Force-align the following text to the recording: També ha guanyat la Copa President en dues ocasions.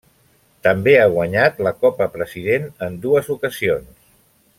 També 0.67 0.95
ha 1.01 1.11
guanyat 1.15 1.61
la 1.67 1.73
Copa 1.83 2.07
President 2.15 2.65
en 2.87 2.97
dues 3.05 3.29
ocasions. 3.37 3.93